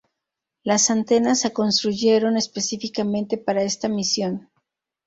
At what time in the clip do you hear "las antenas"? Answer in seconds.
0.63-1.41